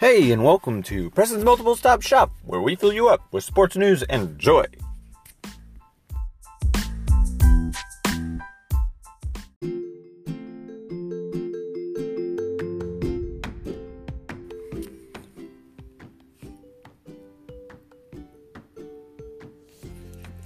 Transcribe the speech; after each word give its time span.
Hey, 0.00 0.30
and 0.32 0.42
welcome 0.42 0.82
to 0.84 1.10
Preston's 1.10 1.44
Multiple 1.44 1.76
Stop 1.76 2.00
Shop, 2.00 2.32
where 2.46 2.62
we 2.62 2.74
fill 2.74 2.90
you 2.90 3.10
up 3.10 3.20
with 3.32 3.44
sports 3.44 3.76
news 3.76 4.02
and 4.04 4.38
joy. 4.38 4.64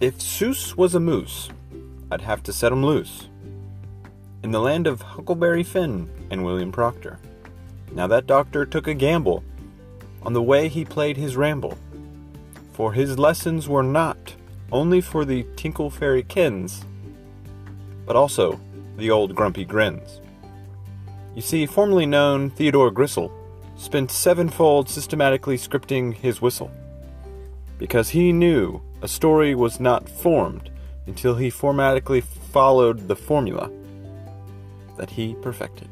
If 0.00 0.18
Seuss 0.18 0.76
was 0.76 0.96
a 0.96 1.00
moose, 1.00 1.48
I'd 2.10 2.22
have 2.22 2.42
to 2.42 2.52
set 2.52 2.72
him 2.72 2.84
loose. 2.84 3.28
In 4.42 4.50
the 4.50 4.58
land 4.58 4.88
of 4.88 5.00
Huckleberry 5.00 5.62
Finn 5.62 6.10
and 6.32 6.44
William 6.44 6.72
Proctor. 6.72 7.20
Now 7.94 8.08
that 8.08 8.26
doctor 8.26 8.66
took 8.66 8.88
a 8.88 8.94
gamble 8.94 9.44
on 10.22 10.32
the 10.32 10.42
way 10.42 10.68
he 10.68 10.84
played 10.84 11.16
his 11.16 11.36
ramble, 11.36 11.78
for 12.72 12.92
his 12.92 13.18
lessons 13.18 13.68
were 13.68 13.84
not 13.84 14.34
only 14.72 15.00
for 15.00 15.24
the 15.24 15.46
Tinkle 15.54 15.90
Fairy 15.90 16.24
Kins, 16.24 16.84
but 18.04 18.16
also 18.16 18.60
the 18.96 19.10
old 19.10 19.34
grumpy 19.36 19.64
grins. 19.64 20.20
You 21.36 21.42
see, 21.42 21.66
formerly 21.66 22.06
known 22.06 22.50
Theodore 22.50 22.90
Gristle 22.90 23.32
spent 23.76 24.10
sevenfold 24.10 24.88
systematically 24.88 25.56
scripting 25.56 26.14
his 26.14 26.42
whistle, 26.42 26.72
because 27.78 28.08
he 28.08 28.32
knew 28.32 28.80
a 29.02 29.08
story 29.08 29.54
was 29.54 29.78
not 29.78 30.08
formed 30.08 30.70
until 31.06 31.36
he 31.36 31.50
formatically 31.50 32.22
followed 32.22 33.06
the 33.06 33.16
formula 33.16 33.70
that 34.96 35.10
he 35.10 35.34
perfected. 35.34 35.88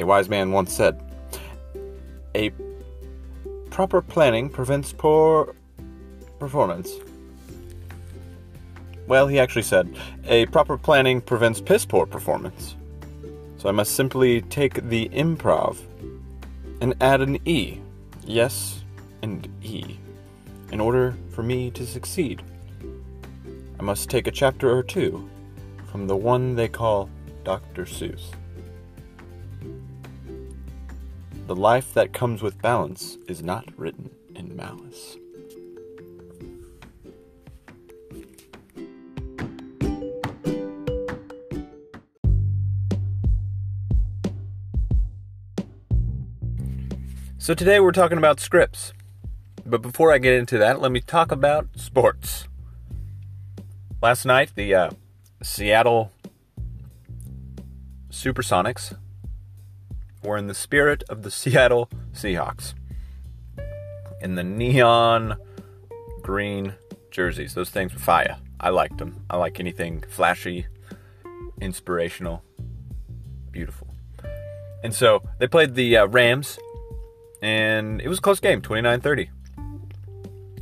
A 0.00 0.06
wise 0.06 0.30
man 0.30 0.50
once 0.50 0.72
said, 0.72 0.98
A 2.34 2.50
proper 3.70 4.00
planning 4.00 4.48
prevents 4.48 4.94
poor 4.94 5.54
performance. 6.38 6.94
Well, 9.06 9.26
he 9.26 9.38
actually 9.38 9.62
said, 9.62 9.94
A 10.24 10.46
proper 10.46 10.78
planning 10.78 11.20
prevents 11.20 11.60
piss 11.60 11.84
poor 11.84 12.06
performance. 12.06 12.76
So 13.58 13.68
I 13.68 13.72
must 13.72 13.92
simply 13.92 14.40
take 14.40 14.88
the 14.88 15.10
improv 15.10 15.76
and 16.80 16.94
add 17.02 17.20
an 17.20 17.38
E. 17.46 17.78
Yes, 18.24 18.82
and 19.20 19.46
E. 19.62 19.98
In 20.72 20.80
order 20.80 21.14
for 21.30 21.42
me 21.42 21.70
to 21.72 21.84
succeed, 21.86 22.42
I 23.78 23.82
must 23.82 24.08
take 24.08 24.26
a 24.26 24.30
chapter 24.30 24.74
or 24.74 24.82
two 24.82 25.28
from 25.90 26.06
the 26.06 26.16
one 26.16 26.54
they 26.54 26.68
call 26.68 27.10
Dr. 27.44 27.84
Seuss. 27.84 28.32
The 31.50 31.56
life 31.56 31.94
that 31.94 32.12
comes 32.12 32.42
with 32.42 32.62
balance 32.62 33.18
is 33.26 33.42
not 33.42 33.64
written 33.76 34.08
in 34.36 34.54
malice. 34.54 35.16
So 47.38 47.54
today 47.54 47.80
we're 47.80 47.90
talking 47.90 48.16
about 48.16 48.38
scripts. 48.38 48.92
But 49.66 49.82
before 49.82 50.12
I 50.12 50.18
get 50.18 50.34
into 50.34 50.56
that, 50.58 50.80
let 50.80 50.92
me 50.92 51.00
talk 51.00 51.32
about 51.32 51.66
sports. 51.74 52.46
Last 54.00 54.24
night, 54.24 54.52
the 54.54 54.72
uh, 54.72 54.90
Seattle 55.42 56.12
Supersonics 58.08 58.96
were 60.22 60.36
in 60.36 60.46
the 60.46 60.54
spirit 60.54 61.02
of 61.08 61.22
the 61.22 61.30
Seattle 61.30 61.90
Seahawks. 62.12 62.74
In 64.20 64.34
the 64.34 64.44
neon 64.44 65.36
green 66.20 66.74
jerseys. 67.10 67.54
Those 67.54 67.70
things 67.70 67.92
were 67.92 68.00
fire. 68.00 68.36
I 68.58 68.70
liked 68.70 68.98
them. 68.98 69.24
I 69.28 69.36
like 69.36 69.58
anything 69.58 70.04
flashy, 70.08 70.66
inspirational, 71.60 72.42
beautiful. 73.50 73.88
And 74.82 74.94
so 74.94 75.22
they 75.38 75.46
played 75.46 75.74
the 75.74 75.96
uh, 75.96 76.06
Rams, 76.06 76.58
and 77.42 78.00
it 78.00 78.08
was 78.08 78.18
a 78.18 78.22
close 78.22 78.40
game, 78.40 78.62
29 78.62 79.00
30. 79.00 79.30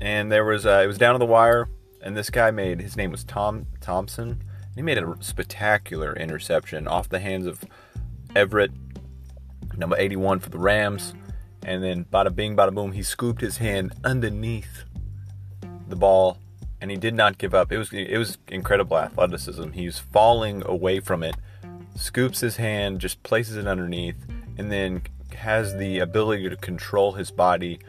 And 0.00 0.30
there 0.30 0.44
was, 0.44 0.64
uh, 0.64 0.80
it 0.84 0.86
was 0.86 0.98
down 0.98 1.14
to 1.14 1.18
the 1.18 1.26
wire, 1.26 1.68
and 2.00 2.16
this 2.16 2.30
guy 2.30 2.50
made, 2.50 2.80
his 2.80 2.96
name 2.96 3.10
was 3.10 3.24
Tom 3.24 3.66
Thompson. 3.80 4.42
He 4.74 4.82
made 4.82 4.98
a 4.98 5.16
spectacular 5.20 6.14
interception 6.14 6.86
off 6.86 7.08
the 7.08 7.18
hands 7.18 7.46
of 7.46 7.64
Everett 8.36 8.87
number 9.78 9.96
81 9.96 10.40
for 10.40 10.50
the 10.50 10.58
Rams. 10.58 11.14
And 11.62 11.82
then 11.82 12.04
bada 12.04 12.34
bing, 12.34 12.56
bada 12.56 12.74
boom, 12.74 12.92
he 12.92 13.02
scooped 13.02 13.40
his 13.40 13.58
hand 13.58 13.92
underneath 14.04 14.84
the 15.88 15.96
ball 15.96 16.38
and 16.80 16.90
he 16.90 16.96
did 16.96 17.14
not 17.14 17.38
give 17.38 17.54
up. 17.54 17.72
It 17.72 17.78
was 17.78 17.92
it 17.92 18.18
was 18.18 18.38
incredible 18.48 18.98
athleticism. 18.98 19.70
He 19.72 19.86
was 19.86 19.98
falling 19.98 20.62
away 20.64 21.00
from 21.00 21.22
it, 21.22 21.34
scoops 21.96 22.40
his 22.40 22.56
hand, 22.56 23.00
just 23.00 23.22
places 23.22 23.56
it 23.56 23.66
underneath, 23.66 24.16
and 24.56 24.70
then 24.70 25.02
has 25.34 25.76
the 25.76 25.98
ability 25.98 26.48
to 26.48 26.56
control 26.56 27.12
his 27.12 27.30
body 27.30 27.80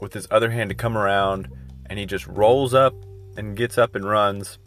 with 0.00 0.14
his 0.14 0.28
other 0.30 0.50
hand 0.50 0.70
to 0.70 0.74
come 0.74 0.96
around, 0.96 1.48
and 1.86 1.98
he 1.98 2.06
just 2.06 2.26
rolls 2.26 2.74
up 2.74 2.94
and 3.36 3.56
gets 3.56 3.78
up 3.78 3.94
and 3.94 4.04
runs. 4.04 4.58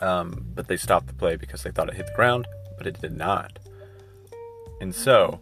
Um, 0.00 0.46
but 0.54 0.68
they 0.68 0.76
stopped 0.76 1.08
the 1.08 1.14
play 1.14 1.36
because 1.36 1.62
they 1.64 1.70
thought 1.70 1.88
it 1.88 1.96
hit 1.96 2.06
the 2.06 2.14
ground, 2.14 2.46
but 2.76 2.86
it 2.86 3.00
did 3.00 3.16
not. 3.16 3.58
And 4.80 4.94
so, 4.94 5.40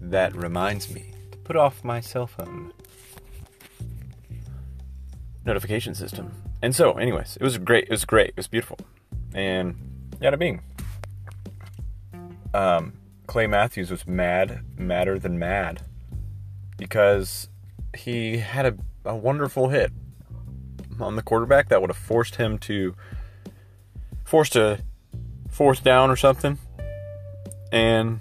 that 0.00 0.34
reminds 0.34 0.90
me 0.90 1.12
to 1.32 1.38
put 1.38 1.56
off 1.56 1.84
my 1.84 2.00
cell 2.00 2.26
phone 2.26 2.72
notification 5.44 5.94
system. 5.94 6.32
And 6.62 6.74
so, 6.74 6.92
anyways, 6.92 7.36
it 7.36 7.42
was 7.42 7.58
great. 7.58 7.84
It 7.84 7.90
was 7.90 8.04
great. 8.04 8.30
It 8.30 8.36
was 8.36 8.48
beautiful. 8.48 8.78
And 9.34 9.76
yada 10.20 10.36
bing. 10.36 10.62
Um, 12.54 12.94
Clay 13.26 13.46
Matthews 13.46 13.90
was 13.90 14.06
mad, 14.06 14.62
madder 14.76 15.18
than 15.18 15.38
mad, 15.38 15.82
because 16.76 17.48
he 17.96 18.38
had 18.38 18.66
a, 18.66 18.74
a 19.04 19.14
wonderful 19.14 19.68
hit 19.68 19.92
on 21.00 21.16
the 21.16 21.22
quarterback 21.22 21.68
that 21.68 21.80
would 21.80 21.90
have 21.90 21.96
forced 21.96 22.36
him 22.36 22.58
to 22.58 22.94
forced 24.24 24.56
a 24.56 24.80
fourth 25.48 25.82
down 25.82 26.10
or 26.10 26.16
something 26.16 26.58
and 27.72 28.20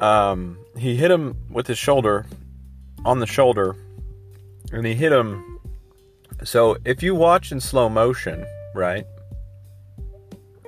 um, 0.00 0.58
he 0.76 0.96
hit 0.96 1.10
him 1.10 1.36
with 1.50 1.66
his 1.66 1.78
shoulder 1.78 2.26
on 3.04 3.20
the 3.20 3.26
shoulder, 3.26 3.76
and 4.72 4.86
he 4.86 4.94
hit 4.94 5.12
him. 5.12 5.60
So 6.42 6.76
if 6.84 7.02
you 7.02 7.14
watch 7.14 7.52
in 7.52 7.60
slow 7.60 7.88
motion, 7.88 8.44
right, 8.74 9.06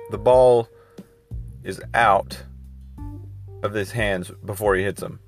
the 0.09 0.17
ball 0.17 0.69
is 1.63 1.81
out 1.93 2.41
of 3.63 3.73
his 3.73 3.91
hands 3.91 4.31
before 4.45 4.75
he 4.75 4.83
hits 4.83 5.01
him. 5.01 5.19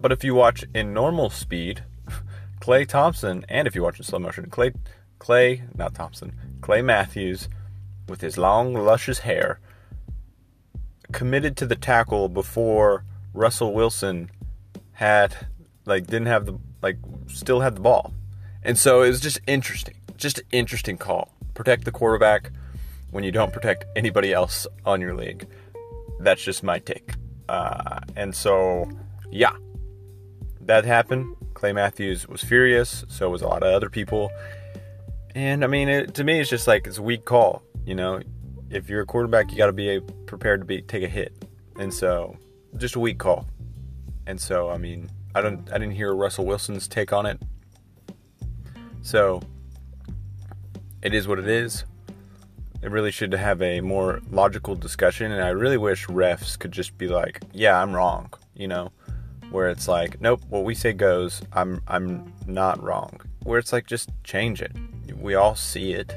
But 0.00 0.12
if 0.12 0.24
you 0.24 0.34
watch 0.34 0.64
in 0.74 0.92
normal 0.92 1.30
speed, 1.30 1.84
Clay 2.60 2.84
Thompson, 2.84 3.44
and 3.48 3.66
if 3.66 3.74
you 3.74 3.82
watch 3.82 3.98
in 3.98 4.04
slow 4.04 4.18
motion, 4.18 4.48
Clay, 4.50 4.72
Clay, 5.18 5.62
not 5.74 5.94
Thompson, 5.94 6.32
Clay 6.60 6.82
Matthews, 6.82 7.48
with 8.08 8.20
his 8.20 8.36
long, 8.36 8.74
luscious 8.74 9.20
hair, 9.20 9.60
committed 11.14 11.56
to 11.56 11.64
the 11.64 11.76
tackle 11.76 12.28
before 12.28 13.04
Russell 13.32 13.72
Wilson 13.72 14.30
had 14.92 15.46
like 15.86 16.06
didn't 16.06 16.26
have 16.26 16.44
the 16.44 16.58
like 16.82 16.98
still 17.28 17.60
had 17.60 17.76
the 17.76 17.80
ball. 17.80 18.12
And 18.62 18.76
so 18.76 19.02
it 19.02 19.08
was 19.08 19.20
just 19.20 19.40
interesting. 19.46 19.94
Just 20.16 20.40
an 20.40 20.44
interesting 20.52 20.98
call. 20.98 21.32
Protect 21.54 21.84
the 21.84 21.92
quarterback 21.92 22.50
when 23.10 23.24
you 23.24 23.30
don't 23.30 23.52
protect 23.52 23.84
anybody 23.96 24.32
else 24.32 24.66
on 24.84 25.00
your 25.00 25.14
league. 25.14 25.46
That's 26.18 26.42
just 26.42 26.62
my 26.62 26.78
take. 26.78 27.14
Uh, 27.48 28.00
and 28.16 28.34
so, 28.34 28.90
yeah, 29.30 29.54
that 30.62 30.84
happened. 30.84 31.36
Clay 31.54 31.72
Matthews 31.72 32.26
was 32.26 32.42
furious. 32.42 33.04
So 33.08 33.30
was 33.30 33.42
a 33.42 33.48
lot 33.48 33.62
of 33.62 33.72
other 33.72 33.90
people. 33.90 34.30
And 35.34 35.62
I 35.62 35.66
mean, 35.68 35.88
it, 35.88 36.14
to 36.14 36.24
me, 36.24 36.40
it's 36.40 36.50
just 36.50 36.66
like 36.66 36.86
it's 36.86 36.98
a 36.98 37.02
weak 37.02 37.24
call. 37.24 37.62
You 37.84 37.94
know, 37.94 38.20
if 38.74 38.90
you're 38.90 39.02
a 39.02 39.06
quarterback, 39.06 39.52
you 39.52 39.56
got 39.56 39.66
to 39.66 39.72
be 39.72 40.00
prepared 40.26 40.60
to 40.60 40.66
be 40.66 40.82
take 40.82 41.04
a 41.04 41.08
hit. 41.08 41.32
And 41.78 41.94
so, 41.94 42.36
just 42.76 42.96
a 42.96 43.00
weak 43.00 43.18
call. 43.18 43.46
And 44.26 44.40
so, 44.40 44.68
I 44.68 44.78
mean, 44.78 45.08
I 45.34 45.40
don't, 45.40 45.70
I 45.70 45.78
didn't 45.78 45.94
hear 45.94 46.14
Russell 46.14 46.44
Wilson's 46.44 46.88
take 46.88 47.12
on 47.12 47.24
it. 47.24 47.40
So, 49.02 49.40
it 51.02 51.14
is 51.14 51.28
what 51.28 51.38
it 51.38 51.48
is. 51.48 51.84
It 52.82 52.90
really 52.90 53.12
should 53.12 53.32
have 53.32 53.62
a 53.62 53.80
more 53.80 54.20
logical 54.30 54.74
discussion, 54.74 55.32
and 55.32 55.42
I 55.42 55.50
really 55.50 55.78
wish 55.78 56.06
refs 56.06 56.58
could 56.58 56.72
just 56.72 56.98
be 56.98 57.08
like, 57.08 57.40
"Yeah, 57.52 57.80
I'm 57.80 57.94
wrong," 57.94 58.30
you 58.54 58.68
know, 58.68 58.92
where 59.50 59.68
it's 59.70 59.88
like, 59.88 60.20
"Nope, 60.20 60.42
what 60.50 60.64
we 60.64 60.74
say 60.74 60.92
goes. 60.92 61.40
I'm, 61.52 61.80
I'm 61.88 62.32
not 62.46 62.82
wrong." 62.82 63.20
Where 63.44 63.58
it's 63.58 63.72
like, 63.72 63.86
just 63.86 64.10
change 64.22 64.60
it. 64.60 64.72
We 65.16 65.34
all 65.34 65.54
see 65.54 65.92
it. 65.92 66.14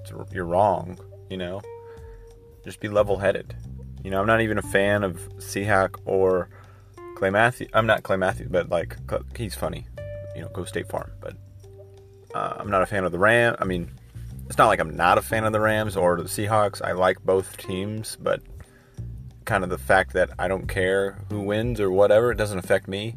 It's, 0.00 0.12
you're 0.32 0.44
wrong, 0.44 0.98
you 1.28 1.38
know. 1.38 1.60
Just 2.66 2.80
be 2.80 2.88
level 2.88 3.16
headed. 3.16 3.56
You 4.04 4.10
know, 4.10 4.20
I'm 4.20 4.26
not 4.26 4.42
even 4.42 4.58
a 4.58 4.62
fan 4.62 5.04
of 5.04 5.16
Seahawk 5.36 6.00
or 6.04 6.50
Clay 7.16 7.30
Matthews. 7.30 7.70
I'm 7.72 7.86
not 7.86 8.02
Clay 8.02 8.16
Matthews, 8.16 8.48
but 8.50 8.68
like 8.68 8.96
he's 9.36 9.54
funny. 9.54 9.86
You 10.34 10.42
know, 10.42 10.48
go 10.48 10.64
State 10.64 10.88
Farm. 10.88 11.10
But 11.20 11.36
uh, 12.34 12.56
I'm 12.58 12.70
not 12.70 12.82
a 12.82 12.86
fan 12.86 13.04
of 13.04 13.12
the 13.12 13.18
Ram. 13.18 13.56
I 13.58 13.64
mean, 13.64 13.90
it's 14.46 14.58
not 14.58 14.66
like 14.66 14.80
I'm 14.80 14.94
not 14.96 15.16
a 15.16 15.22
fan 15.22 15.44
of 15.44 15.52
the 15.52 15.60
Rams 15.60 15.96
or 15.96 16.16
the 16.16 16.24
Seahawks. 16.24 16.82
I 16.82 16.92
like 16.92 17.24
both 17.24 17.56
teams, 17.56 18.16
but 18.20 18.42
kind 19.44 19.64
of 19.64 19.70
the 19.70 19.78
fact 19.78 20.12
that 20.14 20.30
I 20.38 20.48
don't 20.48 20.66
care 20.66 21.18
who 21.30 21.40
wins 21.40 21.80
or 21.80 21.90
whatever, 21.90 22.32
it 22.32 22.36
doesn't 22.36 22.58
affect 22.58 22.88
me. 22.88 23.16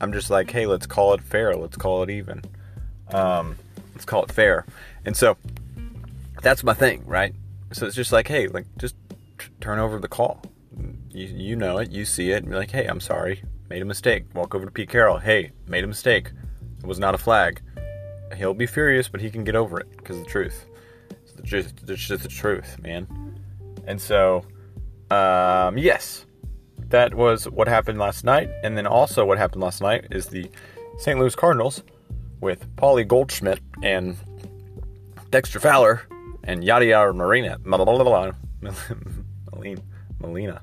I'm 0.00 0.12
just 0.12 0.30
like, 0.30 0.50
hey, 0.50 0.66
let's 0.66 0.86
call 0.86 1.14
it 1.14 1.20
fair. 1.20 1.54
Let's 1.54 1.76
call 1.76 2.02
it 2.04 2.10
even. 2.10 2.42
Um, 3.12 3.56
let's 3.92 4.04
call 4.04 4.22
it 4.22 4.32
fair. 4.32 4.64
And 5.04 5.16
so 5.16 5.36
that's 6.42 6.62
my 6.62 6.74
thing, 6.74 7.04
right? 7.06 7.34
So 7.72 7.86
it's 7.86 7.96
just 7.96 8.12
like, 8.12 8.28
hey, 8.28 8.48
like 8.48 8.66
just 8.78 8.96
t- 9.38 9.48
turn 9.60 9.78
over 9.78 9.98
the 9.98 10.08
call. 10.08 10.42
You, 11.10 11.26
you 11.26 11.56
know 11.56 11.78
it, 11.78 11.90
you 11.90 12.04
see 12.04 12.30
it, 12.30 12.42
and 12.42 12.50
be 12.50 12.56
like, 12.56 12.70
hey, 12.70 12.86
I'm 12.86 13.00
sorry, 13.00 13.42
made 13.68 13.82
a 13.82 13.84
mistake. 13.84 14.26
Walk 14.34 14.54
over 14.54 14.66
to 14.66 14.70
Pete 14.70 14.88
Carroll. 14.88 15.18
Hey, 15.18 15.52
made 15.66 15.84
a 15.84 15.86
mistake. 15.86 16.30
It 16.78 16.86
was 16.86 16.98
not 16.98 17.14
a 17.14 17.18
flag. 17.18 17.60
He'll 18.36 18.54
be 18.54 18.66
furious, 18.66 19.08
but 19.08 19.20
he 19.20 19.30
can 19.30 19.44
get 19.44 19.56
over 19.56 19.80
it 19.80 19.96
because 19.96 20.18
the 20.18 20.24
truth. 20.24 20.66
It's, 21.10 21.32
the, 21.32 21.42
just, 21.42 21.88
it's 21.88 22.06
just 22.06 22.22
the 22.22 22.28
truth, 22.28 22.78
man. 22.80 23.06
And 23.86 24.00
so, 24.00 24.44
um, 25.10 25.78
yes, 25.78 26.26
that 26.88 27.14
was 27.14 27.48
what 27.48 27.68
happened 27.68 27.98
last 27.98 28.24
night. 28.24 28.50
And 28.62 28.76
then 28.76 28.86
also, 28.86 29.24
what 29.24 29.38
happened 29.38 29.62
last 29.62 29.80
night 29.80 30.06
is 30.10 30.26
the 30.26 30.50
St. 30.98 31.18
Louis 31.18 31.34
Cardinals 31.34 31.82
with 32.40 32.68
Paulie 32.76 33.06
Goldschmidt 33.06 33.60
and 33.82 34.16
Dexter 35.30 35.60
Fowler 35.60 36.06
and 36.46 36.64
yada 36.64 36.86
yada 36.86 37.12
Marina 37.12 37.58
Molina 40.20 40.62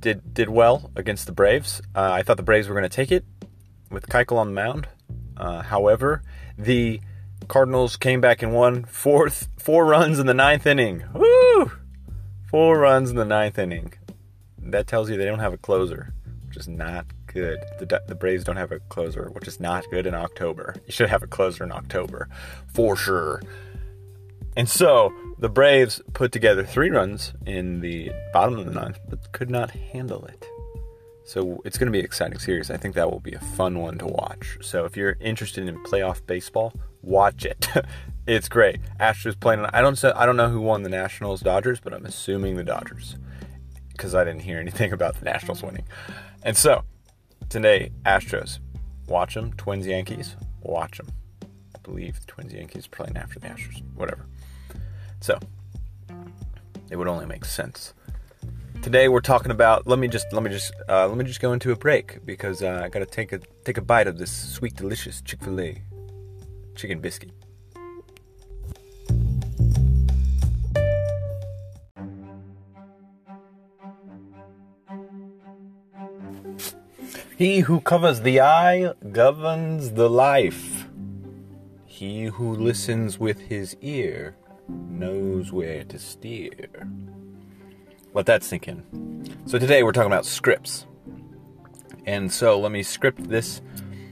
did 0.00 0.34
did 0.34 0.48
well 0.48 0.90
against 0.96 1.26
the 1.26 1.32
Braves. 1.32 1.80
Uh, 1.94 2.10
I 2.12 2.22
thought 2.22 2.36
the 2.36 2.42
Braves 2.42 2.68
were 2.68 2.74
going 2.74 2.82
to 2.82 2.88
take 2.88 3.12
it 3.12 3.24
with 3.90 4.08
Keuchel 4.08 4.36
on 4.36 4.48
the 4.48 4.54
mound. 4.54 4.88
Uh, 5.36 5.62
however, 5.62 6.22
the 6.58 7.00
Cardinals 7.48 7.96
came 7.96 8.20
back 8.20 8.42
and 8.42 8.52
won 8.52 8.84
fourth 8.84 9.48
four 9.58 9.86
runs 9.86 10.18
in 10.18 10.26
the 10.26 10.34
ninth 10.34 10.66
inning. 10.66 11.04
Woo! 11.14 11.72
Four 12.50 12.78
runs 12.78 13.10
in 13.10 13.16
the 13.16 13.24
ninth 13.24 13.58
inning. 13.58 13.94
That 14.58 14.86
tells 14.86 15.10
you 15.10 15.16
they 15.16 15.24
don't 15.24 15.40
have 15.40 15.52
a 15.52 15.58
closer, 15.58 16.14
which 16.46 16.56
is 16.56 16.68
not 16.68 17.06
good. 17.34 17.58
The, 17.78 18.02
the 18.06 18.14
Braves 18.14 18.44
don't 18.44 18.56
have 18.56 18.72
a 18.72 18.80
closer, 18.80 19.28
which 19.30 19.46
is 19.46 19.60
not 19.60 19.84
good 19.90 20.06
in 20.06 20.14
October. 20.14 20.76
You 20.86 20.92
should 20.92 21.10
have 21.10 21.22
a 21.22 21.26
closer 21.26 21.64
in 21.64 21.72
October, 21.72 22.28
for 22.72 22.96
sure. 22.96 23.42
And 24.56 24.68
so 24.68 25.12
the 25.38 25.48
Braves 25.48 26.00
put 26.12 26.32
together 26.32 26.64
three 26.64 26.90
runs 26.90 27.34
in 27.44 27.80
the 27.80 28.12
bottom 28.32 28.58
of 28.58 28.66
the 28.66 28.72
ninth, 28.72 28.98
but 29.08 29.32
could 29.32 29.50
not 29.50 29.72
handle 29.72 30.24
it. 30.24 30.46
So 31.26 31.60
it's 31.64 31.78
going 31.78 31.86
to 31.86 31.92
be 31.92 32.00
an 32.00 32.04
exciting 32.04 32.38
series. 32.38 32.70
I 32.70 32.76
think 32.76 32.94
that 32.94 33.10
will 33.10 33.20
be 33.20 33.32
a 33.32 33.40
fun 33.40 33.78
one 33.78 33.98
to 33.98 34.06
watch. 34.06 34.58
So 34.60 34.84
if 34.84 34.96
you're 34.96 35.16
interested 35.20 35.66
in 35.66 35.82
playoff 35.82 36.24
baseball, 36.26 36.74
watch 37.02 37.44
it. 37.44 37.66
it's 38.26 38.48
great. 38.48 38.80
Astros 39.00 39.38
playing. 39.38 39.64
I 39.72 39.80
don't. 39.80 40.02
I 40.04 40.26
don't 40.26 40.36
know 40.36 40.50
who 40.50 40.60
won 40.60 40.82
the 40.82 40.90
Nationals, 40.90 41.40
Dodgers, 41.40 41.80
but 41.80 41.94
I'm 41.94 42.04
assuming 42.04 42.56
the 42.56 42.64
Dodgers 42.64 43.16
because 43.92 44.14
I 44.14 44.24
didn't 44.24 44.42
hear 44.42 44.58
anything 44.58 44.92
about 44.98 45.18
the 45.18 45.24
Nationals 45.24 45.62
winning. 45.62 45.84
And 46.42 46.56
so 46.56 46.84
today, 47.48 47.90
Astros, 48.04 48.58
watch 49.06 49.34
them. 49.34 49.52
Twins, 49.54 49.86
Yankees, 49.86 50.36
watch 50.62 50.98
them. 50.98 51.08
I 51.42 51.78
believe 51.82 52.20
the 52.20 52.26
Twins, 52.26 52.52
Yankees 52.52 52.86
playing 52.86 53.16
after 53.16 53.38
the 53.38 53.48
Astros. 53.48 53.82
Whatever. 53.94 54.26
So 55.20 55.38
it 56.90 56.96
would 56.96 57.08
only 57.08 57.26
make 57.26 57.44
sense. 57.44 57.94
Today 58.82 59.08
we're 59.08 59.20
talking 59.20 59.50
about. 59.50 59.86
Let 59.86 59.98
me 59.98 60.08
just 60.08 60.32
let 60.32 60.42
me 60.42 60.50
just 60.50 60.72
uh, 60.88 61.08
let 61.08 61.16
me 61.16 61.24
just 61.24 61.40
go 61.40 61.52
into 61.52 61.72
a 61.72 61.76
break 61.76 62.24
because 62.26 62.62
uh, 62.62 62.82
I 62.84 62.88
gotta 62.88 63.06
take 63.06 63.32
a 63.32 63.38
take 63.64 63.78
a 63.78 63.82
bite 63.82 64.06
of 64.06 64.18
this 64.18 64.30
sweet, 64.30 64.74
delicious 64.74 65.22
Chick 65.22 65.42
Fil 65.42 65.60
A 65.60 65.82
chicken 66.74 67.00
biscuit. 67.00 67.30
He 77.36 77.60
who 77.60 77.80
covers 77.80 78.20
the 78.20 78.40
eye 78.40 78.92
governs 79.10 79.94
the 79.94 80.08
life. 80.08 80.86
He 81.84 82.26
who 82.26 82.54
listens 82.54 83.18
with 83.18 83.40
his 83.40 83.76
ear 83.80 84.36
knows 84.68 85.50
where 85.50 85.82
to 85.82 85.98
steer. 85.98 86.68
Let 88.12 88.26
that 88.26 88.44
sink 88.44 88.68
in. 88.68 89.26
So 89.46 89.58
today 89.58 89.82
we're 89.82 89.90
talking 89.90 90.12
about 90.12 90.26
scripts. 90.26 90.86
And 92.06 92.30
so 92.30 92.60
let 92.60 92.70
me 92.70 92.84
script 92.84 93.28
this 93.28 93.60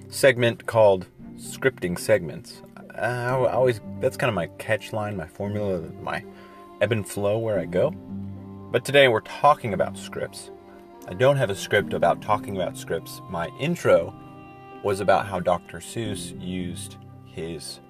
segment 0.08 0.66
called 0.66 1.06
scripting 1.36 1.96
segments. 1.96 2.60
I 2.92 3.30
always 3.30 3.80
that's 4.00 4.16
kind 4.16 4.30
of 4.30 4.34
my 4.34 4.48
catch 4.58 4.92
line, 4.92 5.16
my 5.16 5.28
formula, 5.28 5.78
my 6.00 6.24
ebb 6.80 6.90
and 6.90 7.08
flow 7.08 7.38
where 7.38 7.60
I 7.60 7.66
go. 7.66 7.92
But 7.92 8.84
today 8.84 9.06
we're 9.06 9.20
talking 9.20 9.74
about 9.74 9.96
scripts. 9.96 10.50
I 11.08 11.14
don't 11.14 11.37
have 11.37 11.50
a 11.50 11.54
script 11.54 11.94
about 11.94 12.22
talking 12.22 12.56
about 12.56 12.78
scripts. 12.78 13.20
My 13.28 13.49
intro 13.58 14.14
was 14.84 15.00
about 15.00 15.26
how 15.26 15.40
Dr. 15.40 15.78
Seuss 15.78 16.40
used 16.40 16.96
his 17.26 17.81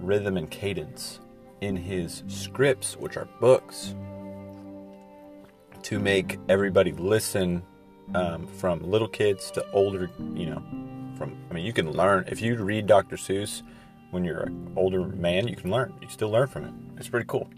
rhythm 0.00 0.36
and 0.36 0.50
cadence 0.50 1.20
in 1.60 1.76
his 1.76 2.24
scripts, 2.26 2.96
which 2.96 3.16
are 3.16 3.28
books, 3.40 3.94
to 5.82 6.00
make 6.00 6.40
everybody 6.48 6.90
listen 6.92 7.62
um, 8.16 8.48
from 8.48 8.82
little 8.82 9.08
kids 9.08 9.52
to 9.52 9.64
older, 9.70 10.10
you 10.34 10.46
know, 10.46 10.62
from, 11.16 11.36
I 11.48 11.54
mean, 11.54 11.64
you 11.64 11.72
can 11.72 11.92
learn. 11.92 12.24
If 12.26 12.42
you 12.42 12.56
read 12.56 12.88
Dr. 12.88 13.16
Seuss 13.16 13.62
when 14.10 14.24
you're 14.24 14.40
an 14.40 14.72
older 14.76 15.06
man, 15.06 15.46
you 15.46 15.54
can 15.54 15.70
learn. 15.70 15.94
You 16.02 16.08
still 16.08 16.30
learn 16.30 16.48
from 16.48 16.64
it. 16.64 16.72
It's 16.98 17.08
pretty 17.08 17.26
cool. 17.26 17.48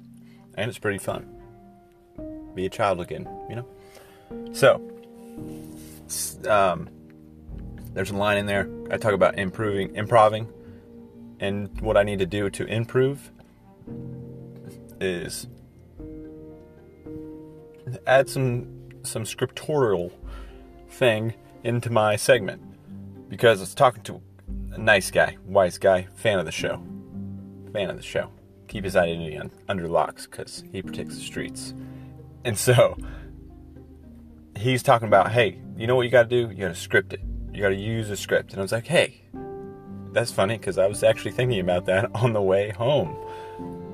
And 0.57 0.69
it's 0.69 0.79
pretty 0.79 0.99
fun. 0.99 1.27
Be 2.55 2.67
a 2.67 2.71
child 2.71 3.01
again, 3.01 3.27
you 3.49 3.57
know? 3.57 3.67
So, 4.53 4.81
um, 6.49 6.88
there's 7.93 8.11
a 8.11 8.17
line 8.17 8.38
in 8.38 8.47
there. 8.47 8.69
I 8.91 8.97
talk 8.97 9.12
about 9.12 9.38
improving, 9.38 9.94
improving, 9.94 10.53
and 11.41 11.81
what 11.81 11.97
I 11.97 12.03
need 12.03 12.19
to 12.19 12.26
do 12.26 12.50
to 12.50 12.65
improve 12.67 13.31
is 15.01 15.46
add 18.06 18.29
some 18.29 18.91
some 19.03 19.25
scriptorial 19.25 20.10
thing 20.89 21.34
into 21.63 21.91
my 21.91 22.17
segment 22.17 22.63
because 23.29 23.60
it's 23.60 23.75
talking 23.75 24.03
to 24.05 24.20
a 24.72 24.79
nice 24.79 25.10
guy, 25.10 25.37
wise 25.46 25.79
guy, 25.79 26.06
fan 26.15 26.39
of 26.39 26.46
the 26.46 26.53
show, 26.53 26.82
fan 27.72 27.91
of 27.91 27.96
the 27.96 28.03
show. 28.03 28.31
Keep 28.69 28.84
his 28.84 28.96
identity 28.96 29.37
un- 29.37 29.51
under 29.69 29.89
locks 29.89 30.27
because 30.27 30.65
he 30.72 30.82
protects 30.82 31.17
the 31.17 31.20
streets, 31.20 31.75
and 32.44 32.58
so 32.58 32.96
he's 34.65 34.83
talking 34.83 35.06
about, 35.06 35.31
hey, 35.31 35.59
you 35.77 35.87
know 35.87 35.94
what 35.94 36.03
you 36.03 36.11
got 36.11 36.29
to 36.29 36.29
do? 36.29 36.51
You 36.51 36.63
got 36.63 36.69
to 36.69 36.75
script 36.75 37.13
it. 37.13 37.21
You 37.53 37.61
got 37.61 37.69
to 37.69 37.77
use 37.77 38.11
a 38.11 38.17
script. 38.17 38.53
And 38.53 38.61
I 38.61 38.63
was 38.63 38.73
like, 38.73 38.87
hey, 38.87 39.21
that's 40.13 40.33
funny 40.33 40.56
because 40.56 40.79
I 40.79 40.87
was 40.87 41.03
actually 41.03 41.33
thinking 41.33 41.61
about 41.61 41.85
that 41.87 42.11
on 42.15 42.33
the 42.33 42.43
way 42.43 42.71
home. 42.71 43.15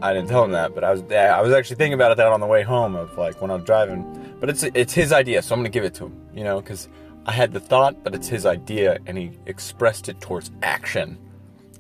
I 0.03 0.15
didn't 0.15 0.29
tell 0.29 0.45
him 0.45 0.53
that, 0.53 0.75
but 0.75 0.83
I 0.83 0.93
was 0.93 1.03
I 1.13 1.43
was 1.43 1.53
actually 1.53 1.77
thinking 1.77 1.93
about 1.93 2.13
it 2.13 2.17
that 2.17 2.29
on 2.29 2.41
the 2.41 2.47
way 2.47 2.63
home 2.63 2.95
of 2.95 3.19
like 3.19 3.43
when 3.43 3.51
I 3.51 3.57
was 3.57 3.65
driving. 3.65 4.35
But 4.41 4.49
it's 4.49 4.63
it's 4.63 4.95
his 4.95 5.13
idea, 5.13 5.43
so 5.43 5.55
I'm 5.55 5.59
gonna 5.61 5.69
give 5.69 5.85
it 5.85 5.93
to 5.95 6.07
him, 6.07 6.17
you 6.33 6.43
know, 6.43 6.59
because 6.61 6.89
I 7.27 7.33
had 7.33 7.53
the 7.53 7.61
thought, 7.61 8.03
but 8.03 8.15
it's 8.15 8.27
his 8.27 8.47
idea, 8.47 8.99
and 9.05 9.19
he 9.19 9.33
expressed 9.45 10.09
it 10.09 10.19
towards 10.23 10.53
action, 10.63 11.19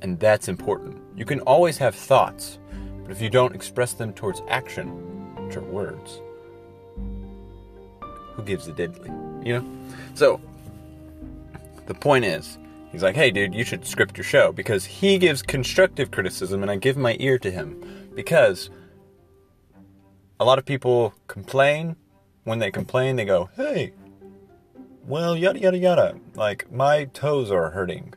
and 0.02 0.20
that's 0.20 0.48
important. 0.48 1.00
You 1.16 1.24
can 1.24 1.40
always 1.40 1.78
have 1.78 1.94
thoughts, 1.94 2.58
but 3.02 3.10
if 3.10 3.22
you 3.22 3.30
don't 3.30 3.54
express 3.54 3.94
them 3.94 4.12
towards 4.12 4.42
action, 4.48 4.88
which 5.46 5.56
are 5.56 5.62
words, 5.62 6.20
who 8.40 8.46
gives 8.46 8.66
a 8.68 8.72
diddly, 8.72 9.46
you 9.46 9.54
know? 9.54 9.64
So 10.14 10.40
the 11.86 11.94
point 11.94 12.24
is, 12.24 12.58
he's 12.90 13.02
like, 13.02 13.14
hey, 13.14 13.30
dude, 13.30 13.54
you 13.54 13.64
should 13.64 13.86
script 13.86 14.16
your 14.16 14.24
show 14.24 14.52
because 14.52 14.84
he 14.84 15.18
gives 15.18 15.42
constructive 15.42 16.10
criticism, 16.10 16.62
and 16.62 16.70
I 16.70 16.76
give 16.76 16.96
my 16.96 17.16
ear 17.20 17.38
to 17.38 17.50
him 17.50 18.10
because 18.14 18.70
a 20.38 20.44
lot 20.44 20.58
of 20.58 20.64
people 20.64 21.14
complain. 21.26 21.96
When 22.44 22.58
they 22.58 22.70
complain, 22.70 23.16
they 23.16 23.26
go, 23.26 23.50
hey, 23.54 23.92
well, 25.06 25.36
yada, 25.36 25.60
yada, 25.60 25.76
yada. 25.76 26.16
Like, 26.34 26.72
my 26.72 27.04
toes 27.04 27.50
are 27.50 27.70
hurting. 27.70 28.14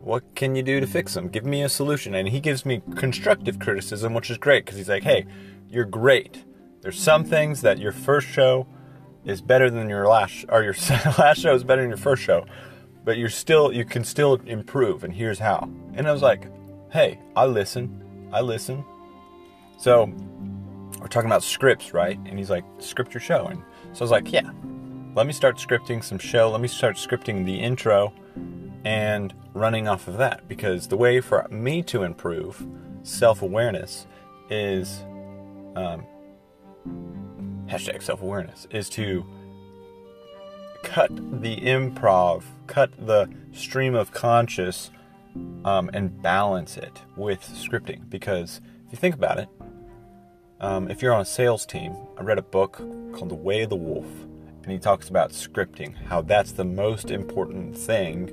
What 0.00 0.24
can 0.34 0.56
you 0.56 0.64
do 0.64 0.80
to 0.80 0.86
fix 0.86 1.14
them? 1.14 1.28
Give 1.28 1.46
me 1.46 1.62
a 1.62 1.68
solution. 1.68 2.16
And 2.16 2.28
he 2.28 2.40
gives 2.40 2.66
me 2.66 2.82
constructive 2.96 3.60
criticism, 3.60 4.14
which 4.14 4.30
is 4.30 4.36
great 4.36 4.64
because 4.64 4.78
he's 4.78 4.88
like, 4.88 5.04
hey, 5.04 5.26
you're 5.70 5.84
great. 5.84 6.44
There's 6.82 7.00
some 7.00 7.24
things 7.24 7.62
that 7.62 7.78
your 7.78 7.92
first 7.92 8.26
show 8.26 8.66
is 9.24 9.40
better 9.40 9.70
than 9.70 9.88
your 9.88 10.08
last, 10.08 10.44
or 10.48 10.64
your 10.64 10.74
last 11.18 11.40
show 11.40 11.54
is 11.54 11.62
better 11.62 11.80
than 11.80 11.90
your 11.90 11.96
first 11.96 12.22
show, 12.22 12.44
but 13.04 13.16
you're 13.16 13.30
still, 13.30 13.72
you 13.72 13.84
can 13.84 14.02
still 14.02 14.34
improve, 14.46 15.04
and 15.04 15.14
here's 15.14 15.38
how. 15.38 15.70
And 15.94 16.08
I 16.08 16.12
was 16.12 16.22
like, 16.22 16.48
hey, 16.90 17.20
I 17.36 17.46
listen. 17.46 18.28
I 18.32 18.40
listen. 18.40 18.84
So 19.78 20.06
we're 21.00 21.06
talking 21.06 21.28
about 21.28 21.44
scripts, 21.44 21.94
right? 21.94 22.18
And 22.26 22.36
he's 22.36 22.50
like, 22.50 22.64
script 22.78 23.14
your 23.14 23.20
show. 23.20 23.46
And 23.46 23.62
so 23.92 24.00
I 24.00 24.04
was 24.04 24.10
like, 24.10 24.32
yeah, 24.32 24.50
let 25.14 25.26
me 25.28 25.32
start 25.32 25.58
scripting 25.58 26.02
some 26.02 26.18
show. 26.18 26.50
Let 26.50 26.60
me 26.60 26.68
start 26.68 26.96
scripting 26.96 27.44
the 27.44 27.60
intro 27.60 28.12
and 28.84 29.32
running 29.54 29.86
off 29.86 30.08
of 30.08 30.18
that 30.18 30.48
because 30.48 30.88
the 30.88 30.96
way 30.96 31.20
for 31.20 31.46
me 31.48 31.82
to 31.84 32.02
improve 32.02 32.66
self 33.04 33.42
awareness 33.42 34.06
is 34.50 35.04
um, 35.76 36.04
hashtag 37.66 38.02
self 38.02 38.22
awareness 38.22 38.66
is 38.70 38.88
to 38.90 39.24
cut 40.82 41.10
the 41.40 41.56
improv, 41.56 42.42
cut 42.66 42.90
the 43.06 43.28
stream 43.52 43.94
of 43.94 44.12
conscious, 44.12 44.90
um, 45.64 45.90
and 45.92 46.20
balance 46.22 46.76
it 46.76 47.02
with 47.16 47.40
scripting. 47.42 48.08
Because 48.10 48.60
if 48.86 48.92
you 48.92 48.98
think 48.98 49.14
about 49.14 49.38
it, 49.38 49.48
um, 50.60 50.90
if 50.90 51.02
you're 51.02 51.14
on 51.14 51.20
a 51.20 51.26
sales 51.26 51.66
team, 51.66 51.96
I 52.18 52.22
read 52.22 52.38
a 52.38 52.42
book 52.42 52.76
called 53.12 53.30
The 53.30 53.34
Way 53.34 53.62
of 53.62 53.70
the 53.70 53.76
Wolf, 53.76 54.06
and 54.62 54.70
he 54.70 54.78
talks 54.78 55.08
about 55.08 55.30
scripting, 55.30 55.96
how 56.06 56.22
that's 56.22 56.52
the 56.52 56.64
most 56.64 57.10
important 57.10 57.76
thing 57.76 58.28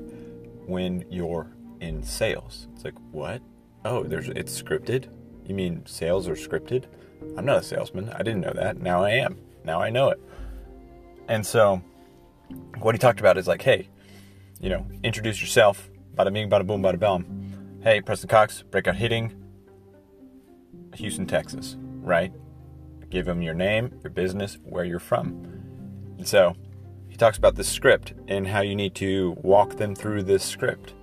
when 0.68 1.06
you're 1.10 1.48
in 1.80 2.04
sales. 2.04 2.68
It's 2.76 2.86
like, 2.86 2.98
what? 3.12 3.42
Oh, 3.86 4.04
there's 4.04 4.30
it's 4.30 4.62
scripted? 4.62 5.08
You 5.46 5.56
mean 5.56 5.86
sales 5.86 6.28
are 6.28 6.36
scripted? 6.36 6.86
I'm 7.38 7.46
not 7.46 7.58
a 7.58 7.64
salesman. 7.64 8.10
I 8.10 8.20
didn't 8.20 8.42
know 8.42 8.54
that. 8.54 8.82
Now 8.82 9.04
I 9.04 9.12
am. 9.12 9.38
Now 9.64 9.82
I 9.82 9.90
know 9.90 10.10
it. 10.10 10.20
And 11.28 11.46
so 11.46 11.82
what 12.80 12.96
he 12.96 13.00
talked 13.00 13.20
about 13.20 13.38
is 13.38 13.48
like, 13.48 13.62
hey, 13.62 13.88
you 14.60 14.70
know, 14.70 14.86
introduce 15.04 15.42
yourself. 15.42 15.90
Bada 16.16 16.34
bing, 16.34 16.50
bada 16.50 16.66
boom, 16.66 16.82
bada 16.82 17.00
bum. 17.00 17.80
Hey, 17.82 18.02
Preston 18.02 18.30
Cox, 18.30 18.64
breakout 18.64 18.96
hitting, 18.96 19.34
Houston, 20.96 21.26
Texas, 21.26 21.78
right? 22.02 22.34
Give 23.10 23.28
him 23.28 23.42
your 23.42 23.54
name, 23.54 24.00
your 24.04 24.12
business, 24.12 24.58
where 24.64 24.84
you're 24.84 25.00
from. 25.00 25.30
And 26.18 26.28
so 26.28 26.56
he 27.08 27.16
talks 27.16 27.38
about 27.38 27.56
the 27.56 27.64
script 27.64 28.14
and 28.28 28.48
how 28.48 28.62
you 28.62 28.76
need 28.76 28.96
to 28.96 29.38
walk 29.42 29.78
them 29.78 29.96
through 29.96 30.24
this 30.24 30.44
script. 30.44 30.94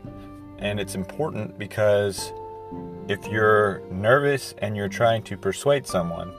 And 0.58 0.78
it's 0.78 0.94
important 0.94 1.58
because 1.58 2.32
if 3.08 3.26
you're 3.26 3.82
nervous 3.90 4.54
and 4.58 4.76
you're 4.76 4.88
trying 4.88 5.22
to 5.24 5.36
persuade 5.36 5.86
someone 5.86 6.32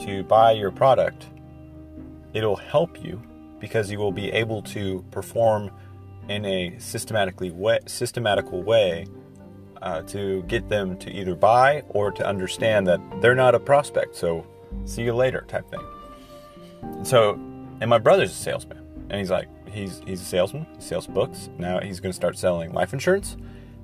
to 0.00 0.24
buy 0.24 0.52
your 0.52 0.70
product, 0.70 1.26
it'll 2.32 2.56
help 2.56 3.02
you 3.02 3.22
because 3.60 3.90
you 3.90 3.98
will 3.98 4.12
be 4.12 4.30
able 4.32 4.60
to 4.62 5.04
perform 5.10 5.70
in 6.28 6.44
a 6.44 6.78
systematically 6.78 7.50
way, 7.50 7.78
systematical 7.86 8.62
way 8.62 9.06
uh, 9.82 10.02
to 10.02 10.42
get 10.44 10.68
them 10.68 10.98
to 10.98 11.10
either 11.10 11.34
buy 11.34 11.82
or 11.88 12.10
to 12.10 12.26
understand 12.26 12.86
that 12.86 13.00
they're 13.20 13.34
not 13.34 13.54
a 13.54 13.60
prospect. 13.60 14.16
So 14.16 14.46
see 14.84 15.02
you 15.02 15.14
later 15.14 15.44
type 15.46 15.70
thing. 15.70 15.84
And 16.82 17.06
so, 17.06 17.34
and 17.80 17.88
my 17.88 17.98
brother's 17.98 18.30
a 18.32 18.34
salesman, 18.34 18.78
and 19.10 19.18
he's 19.18 19.30
like, 19.30 19.48
he's 19.70 20.00
he's 20.06 20.20
a 20.20 20.24
salesman. 20.24 20.66
He 20.76 20.82
sells 20.82 21.06
books. 21.06 21.50
Now 21.58 21.80
he's 21.80 22.00
going 22.00 22.10
to 22.10 22.16
start 22.16 22.38
selling 22.38 22.72
life 22.72 22.92
insurance. 22.92 23.36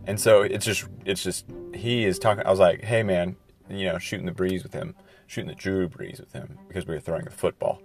And 0.07 0.19
so 0.19 0.43
it's 0.43 0.65
just 0.65 0.87
it's 1.05 1.23
just 1.23 1.47
he 1.81 2.05
is 2.05 2.19
talking. 2.19 2.45
I 2.45 2.51
was 2.51 2.61
like, 2.61 2.85
hey 2.85 3.03
man, 3.03 3.37
you 3.69 3.87
know, 3.87 3.99
shooting 3.99 4.27
the 4.27 4.33
breeze 4.33 4.63
with 4.63 4.75
him, 4.75 4.95
shooting 5.27 5.49
the 5.49 5.55
Drew 5.55 5.89
Brees 5.89 6.21
with 6.21 6.33
him 6.33 6.59
because 6.69 6.87
we 6.87 6.95
were 6.95 7.01
throwing 7.01 7.25
the 7.25 7.31
football. 7.31 7.83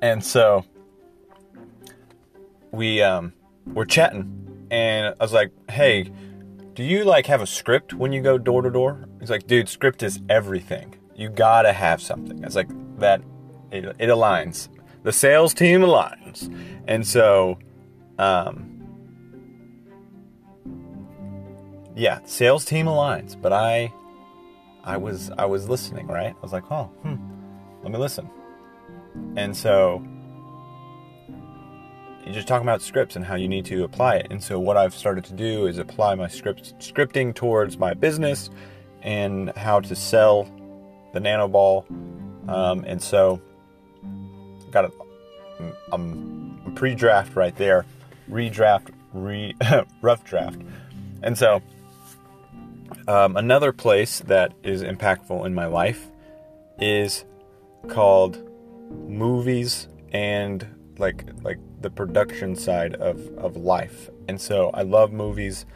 And 0.00 0.24
so 0.24 0.64
we 2.72 3.02
um 3.02 3.32
we're 3.66 3.84
chatting, 3.84 4.66
and 4.70 5.14
I 5.20 5.24
was 5.24 5.32
like, 5.32 5.52
hey, 5.68 6.10
do 6.74 6.82
you 6.82 7.04
like 7.04 7.26
have 7.26 7.42
a 7.42 7.46
script 7.46 7.92
when 7.92 8.12
you 8.12 8.22
go 8.22 8.38
door 8.38 8.62
to 8.62 8.70
door? 8.70 9.06
He's 9.20 9.30
like, 9.30 9.46
dude, 9.46 9.68
script 9.68 10.02
is 10.02 10.20
everything. 10.28 10.94
You 11.14 11.28
gotta 11.28 11.72
have 11.72 12.00
something. 12.00 12.42
It's 12.42 12.56
like 12.56 12.68
that. 12.98 13.22
It, 13.70 13.84
it 13.98 14.08
aligns. 14.08 14.68
The 15.02 15.12
sales 15.12 15.52
team 15.54 15.80
aligns, 15.82 16.52
and 16.86 17.06
so, 17.06 17.58
um, 18.18 18.75
yeah, 21.96 22.20
sales 22.24 22.64
team 22.64 22.86
aligns. 22.86 23.40
But 23.40 23.52
I, 23.52 23.92
I 24.84 24.96
was 24.98 25.30
I 25.36 25.46
was 25.46 25.68
listening, 25.68 26.06
right? 26.06 26.34
I 26.36 26.40
was 26.42 26.52
like, 26.52 26.70
oh, 26.70 26.84
hmm, 27.02 27.16
let 27.82 27.90
me 27.90 27.98
listen. 27.98 28.30
And 29.36 29.56
so 29.56 30.04
you're 32.24 32.34
just 32.34 32.48
talking 32.48 32.66
about 32.66 32.82
scripts 32.82 33.16
and 33.16 33.24
how 33.24 33.36
you 33.36 33.48
need 33.48 33.64
to 33.66 33.84
apply 33.84 34.16
it. 34.16 34.26
And 34.30 34.42
so 34.42 34.58
what 34.58 34.76
I've 34.76 34.94
started 34.94 35.24
to 35.24 35.32
do 35.32 35.66
is 35.66 35.78
apply 35.78 36.14
my 36.16 36.28
script 36.28 36.74
scripting 36.78 37.34
towards 37.34 37.78
my 37.78 37.94
business 37.94 38.50
and 39.02 39.50
how 39.56 39.80
to 39.80 39.94
sell 39.94 40.44
the 41.14 41.20
nanoball. 41.20 41.84
Um, 42.48 42.84
and 42.84 43.00
so 43.00 43.40
got 44.70 44.86
a, 44.86 44.92
um, 45.92 46.60
a 46.66 46.70
pre-draft 46.72 47.36
right 47.36 47.54
there, 47.56 47.86
redraft, 48.30 48.90
re 49.14 49.54
rough 50.02 50.24
draft. 50.24 50.60
And 51.22 51.38
so 51.38 51.62
um, 53.08 53.36
another 53.36 53.72
place 53.72 54.20
that 54.20 54.52
is 54.62 54.82
impactful 54.82 55.44
in 55.46 55.54
my 55.54 55.66
life 55.66 56.10
is 56.78 57.24
called 57.88 58.42
movies 59.08 59.88
and 60.12 60.66
like 60.98 61.24
like 61.42 61.58
the 61.80 61.90
production 61.90 62.56
side 62.56 62.94
of 62.94 63.26
of 63.38 63.56
life. 63.56 64.10
And 64.28 64.40
so 64.40 64.70
I 64.74 64.82
love 64.82 65.12
movies. 65.12 65.66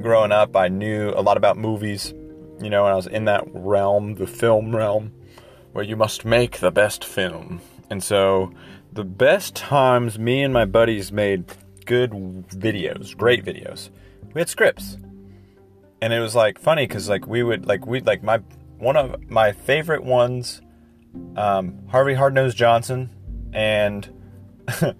Growing 0.00 0.32
up, 0.32 0.54
I 0.54 0.68
knew 0.68 1.10
a 1.16 1.22
lot 1.22 1.38
about 1.38 1.56
movies, 1.56 2.12
you 2.60 2.68
know, 2.68 2.84
and 2.84 2.92
I 2.92 2.94
was 2.94 3.06
in 3.06 3.24
that 3.24 3.44
realm, 3.52 4.16
the 4.16 4.26
film 4.26 4.76
realm, 4.76 5.12
where 5.72 5.84
you 5.84 5.96
must 5.96 6.26
make 6.26 6.58
the 6.58 6.70
best 6.70 7.04
film. 7.04 7.62
And 7.88 8.02
so 8.02 8.52
the 8.92 9.04
best 9.04 9.56
times 9.56 10.18
me 10.18 10.42
and 10.42 10.52
my 10.52 10.66
buddies 10.66 11.10
made 11.10 11.46
good 11.86 12.10
videos, 12.10 13.16
great 13.16 13.44
videos. 13.44 13.88
We 14.34 14.42
had 14.42 14.50
scripts. 14.50 14.98
And 16.00 16.12
it 16.12 16.20
was 16.20 16.34
like 16.34 16.58
funny 16.58 16.86
cuz 16.86 17.08
like 17.08 17.26
we 17.26 17.42
would 17.42 17.66
like 17.66 17.86
we 17.86 18.00
like 18.00 18.22
my 18.22 18.38
one 18.78 18.96
of 18.96 19.28
my 19.28 19.52
favorite 19.52 20.04
ones 20.04 20.60
um, 21.36 21.74
Harvey 21.88 22.14
Hardnose 22.14 22.54
Johnson 22.54 23.10
and 23.52 24.08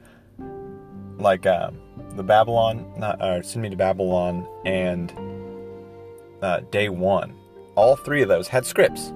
like 1.19 1.47
um, 1.47 1.78
the 2.14 2.23
Babylon, 2.23 2.93
not 2.97 3.21
uh, 3.21 3.43
Send 3.43 3.62
Me 3.62 3.71
to 3.71 3.76
Babylon, 3.76 4.47
and 4.64 5.12
uh, 6.43 6.61
Day 6.71 6.88
One. 6.88 7.35
All 7.75 7.97
three 7.97 8.23
of 8.23 8.28
those 8.28 8.49
had 8.49 8.67
scripts, 8.67 9.12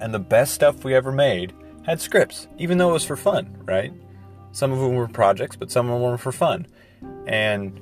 and 0.00 0.12
the 0.12 0.18
best 0.18 0.54
stuff 0.54 0.84
we 0.84 0.94
ever 0.94 1.12
made 1.12 1.52
had 1.84 2.00
scripts, 2.00 2.48
even 2.58 2.78
though 2.78 2.90
it 2.90 2.94
was 2.94 3.04
for 3.04 3.16
fun, 3.16 3.56
right? 3.64 3.92
Some 4.52 4.70
of 4.70 4.78
them 4.78 4.94
were 4.94 5.08
projects, 5.08 5.56
but 5.56 5.70
some 5.70 5.88
of 5.88 6.00
them 6.00 6.10
were 6.10 6.18
for 6.18 6.32
fun, 6.32 6.66
and 7.26 7.80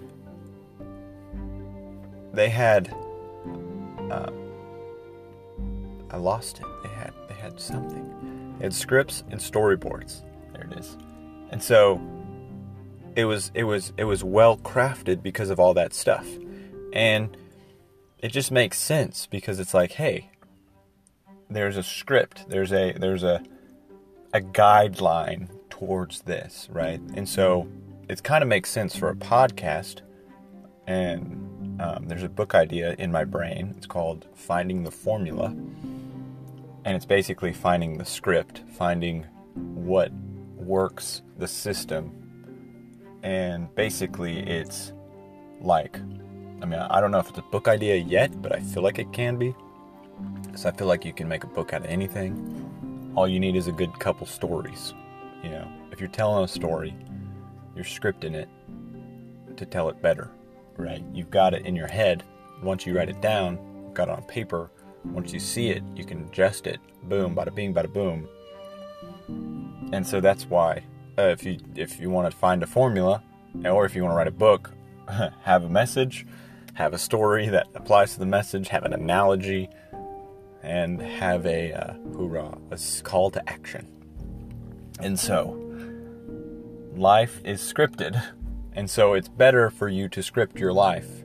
they 2.32 2.48
had. 2.48 2.94
Uh, 4.10 4.30
I 6.10 6.16
lost 6.16 6.58
it. 6.58 6.66
They 6.82 6.88
had 6.88 7.12
they 7.28 7.34
had 7.34 7.60
something. 7.60 8.56
They 8.58 8.64
had 8.64 8.74
scripts 8.74 9.22
and 9.30 9.40
storyboards. 9.40 10.22
There 10.52 10.64
it 10.70 10.78
is. 10.78 10.96
And 11.50 11.62
so 11.62 12.00
it 13.16 13.24
was 13.24 13.50
it 13.54 13.64
was 13.64 13.92
it 13.96 14.04
was 14.04 14.24
well 14.24 14.56
crafted 14.56 15.22
because 15.22 15.50
of 15.50 15.60
all 15.60 15.74
that 15.74 15.92
stuff. 15.94 16.26
And 16.92 17.36
it 18.18 18.32
just 18.32 18.50
makes 18.50 18.78
sense 18.78 19.26
because 19.26 19.60
it's 19.60 19.74
like, 19.74 19.92
hey, 19.92 20.30
there's 21.48 21.76
a 21.76 21.82
script, 21.82 22.48
there's 22.48 22.72
a 22.72 22.92
there's 22.92 23.22
a 23.22 23.42
a 24.32 24.40
guideline 24.40 25.48
towards 25.70 26.22
this, 26.22 26.68
right? 26.70 27.00
And 27.14 27.28
so 27.28 27.68
it 28.08 28.22
kind 28.22 28.42
of 28.42 28.48
makes 28.48 28.70
sense 28.70 28.96
for 28.96 29.08
a 29.08 29.14
podcast. 29.14 30.02
And 30.86 31.39
um, 31.80 32.08
there's 32.08 32.22
a 32.22 32.28
book 32.28 32.54
idea 32.54 32.94
in 32.98 33.10
my 33.10 33.24
brain. 33.24 33.74
It's 33.78 33.86
called 33.86 34.26
Finding 34.34 34.84
the 34.84 34.90
Formula. 34.90 35.46
And 36.84 36.96
it's 36.96 37.06
basically 37.06 37.54
finding 37.54 37.96
the 37.96 38.04
script, 38.04 38.62
finding 38.76 39.24
what 39.54 40.12
works 40.56 41.22
the 41.38 41.48
system. 41.48 42.12
And 43.22 43.74
basically, 43.74 44.40
it's 44.40 44.92
like, 45.62 45.98
I 46.62 46.66
mean, 46.66 46.80
I 46.80 47.00
don't 47.00 47.10
know 47.10 47.18
if 47.18 47.30
it's 47.30 47.38
a 47.38 47.42
book 47.42 47.66
idea 47.66 47.96
yet, 47.96 48.42
but 48.42 48.54
I 48.54 48.60
feel 48.60 48.82
like 48.82 48.98
it 48.98 49.10
can 49.12 49.38
be. 49.38 49.54
Because 50.42 50.66
I 50.66 50.72
feel 50.72 50.86
like 50.86 51.06
you 51.06 51.14
can 51.14 51.28
make 51.28 51.44
a 51.44 51.48
book 51.48 51.72
out 51.72 51.82
of 51.82 51.86
anything. 51.86 53.12
All 53.16 53.26
you 53.26 53.40
need 53.40 53.56
is 53.56 53.68
a 53.68 53.72
good 53.72 53.98
couple 53.98 54.26
stories. 54.26 54.92
You 55.42 55.48
know, 55.48 55.68
if 55.92 55.98
you're 55.98 56.10
telling 56.10 56.44
a 56.44 56.48
story, 56.48 56.94
you're 57.74 57.84
scripting 57.84 58.34
it 58.34 58.48
to 59.56 59.64
tell 59.64 59.88
it 59.88 60.02
better, 60.02 60.30
right? 60.80 61.02
You've 61.12 61.30
got 61.30 61.54
it 61.54 61.66
in 61.66 61.76
your 61.76 61.88
head. 61.88 62.24
Once 62.62 62.86
you 62.86 62.96
write 62.96 63.08
it 63.08 63.20
down, 63.20 63.58
you've 63.84 63.94
got 63.94 64.08
it 64.08 64.12
on 64.12 64.22
paper. 64.24 64.70
Once 65.04 65.32
you 65.32 65.40
see 65.40 65.70
it, 65.70 65.82
you 65.94 66.04
can 66.04 66.24
adjust 66.24 66.66
it. 66.66 66.78
Boom, 67.04 67.34
bada 67.34 67.54
bing, 67.54 67.72
bada 67.72 67.92
boom 67.92 68.28
and 69.92 70.06
so 70.06 70.20
that's 70.20 70.46
why 70.46 70.82
uh, 71.18 71.22
if 71.22 71.44
you 71.44 71.58
if 71.74 72.00
you 72.00 72.10
want 72.10 72.30
to 72.30 72.36
find 72.36 72.62
a 72.62 72.66
formula 72.66 73.22
or 73.64 73.84
if 73.84 73.94
you 73.94 74.02
want 74.02 74.12
to 74.12 74.16
write 74.16 74.28
a 74.28 74.30
book 74.30 74.70
have 75.42 75.64
a 75.64 75.68
message 75.68 76.26
have 76.74 76.94
a 76.94 76.98
story 76.98 77.48
that 77.48 77.66
applies 77.74 78.12
to 78.12 78.18
the 78.18 78.26
message 78.26 78.68
have 78.68 78.84
an 78.84 78.92
analogy 78.92 79.68
and 80.62 81.00
have 81.00 81.46
a 81.46 81.72
uh, 81.72 81.94
hoorah, 82.14 82.58
a 82.70 82.78
call 83.02 83.30
to 83.30 83.48
action. 83.48 83.86
And 85.00 85.18
so, 85.18 85.58
life 86.94 87.40
is 87.44 87.62
scripted, 87.62 88.22
and 88.72 88.88
so 88.88 89.14
it's 89.14 89.28
better 89.28 89.70
for 89.70 89.88
you 89.88 90.08
to 90.08 90.22
script 90.22 90.58
your 90.58 90.72
life. 90.72 91.24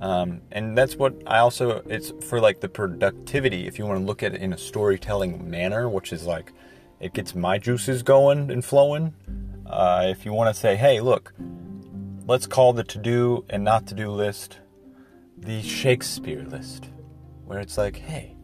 Um, 0.00 0.40
and 0.50 0.76
that's 0.76 0.96
what 0.96 1.14
I 1.26 1.38
also, 1.38 1.82
it's 1.86 2.12
for 2.26 2.40
like 2.40 2.60
the 2.60 2.68
productivity, 2.68 3.68
if 3.68 3.78
you 3.78 3.86
want 3.86 4.00
to 4.00 4.04
look 4.04 4.22
at 4.22 4.34
it 4.34 4.40
in 4.40 4.52
a 4.52 4.58
storytelling 4.58 5.48
manner, 5.48 5.88
which 5.88 6.12
is 6.12 6.26
like, 6.26 6.52
it 6.98 7.12
gets 7.12 7.34
my 7.34 7.58
juices 7.58 8.02
going 8.02 8.50
and 8.50 8.64
flowing. 8.64 9.14
Uh, 9.64 10.06
if 10.08 10.24
you 10.24 10.32
want 10.32 10.52
to 10.54 10.60
say, 10.60 10.74
hey, 10.74 11.00
look, 11.00 11.32
let's 12.26 12.46
call 12.46 12.72
the 12.72 12.82
to 12.84 12.98
do 12.98 13.44
and 13.48 13.62
not 13.62 13.86
to 13.86 13.94
do 13.94 14.10
list 14.10 14.58
the 15.36 15.62
Shakespeare 15.62 16.44
list, 16.44 16.90
where 17.44 17.58
it's 17.58 17.76
like, 17.76 17.96
hey, 17.96 18.36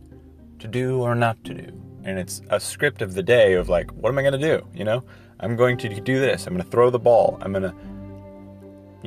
to 0.59 0.68
do 0.68 1.00
or 1.00 1.14
not 1.14 1.42
to 1.45 1.54
do. 1.54 1.83
And 2.04 2.18
it's 2.18 2.42
a 2.50 2.59
script 2.59 3.02
of 3.02 3.14
the 3.14 3.23
day 3.23 3.54
of 3.54 3.68
like, 3.68 3.90
what 3.92 4.11
am 4.11 4.18
I 4.18 4.23
going 4.23 4.33
to 4.33 4.38
do? 4.38 4.66
You 4.75 4.85
know, 4.85 5.04
I'm 5.40 5.57
going 5.57 5.76
to 5.78 5.88
do 6.00 6.21
this. 6.21 6.47
I'm 6.47 6.54
going 6.54 6.64
to 6.64 6.71
throw 6.71 6.90
the 6.90 6.99
ball. 6.99 7.38
I'm 7.40 7.52
going 7.52 7.62
to, 7.62 7.75